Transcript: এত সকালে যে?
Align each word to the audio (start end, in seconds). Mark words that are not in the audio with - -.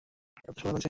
এত 0.41 0.55
সকালে 0.57 0.69
যে? 0.69 0.79